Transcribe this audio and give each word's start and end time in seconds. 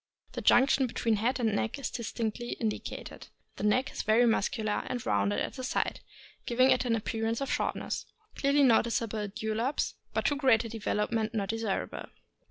The 0.31 0.41
junction 0.41 0.87
between 0.87 1.17
head 1.17 1.39
and 1.39 1.55
neck 1.55 1.77
is 1.77 1.91
distinctly 1.91 2.53
indicated. 2.53 3.27
The 3.57 3.63
neck 3.63 3.91
is 3.91 4.01
very 4.01 4.25
muscular, 4.25 4.81
and 4.87 5.05
rounded 5.05 5.39
at 5.41 5.53
the 5.53 5.63
sides, 5.63 5.99
giving 6.47 6.71
it 6.71 6.85
an 6.85 6.95
appearance 6.95 7.39
of 7.39 7.51
shortness. 7.51 8.07
Clearly 8.35 8.63
notice 8.63 8.99
able 8.99 9.27
dewlaps, 9.27 9.93
but 10.11 10.25
a 10.25 10.29
too 10.29 10.37
great 10.37 10.61
development 10.67 11.35
not 11.35 11.49
desirable. 11.49 12.05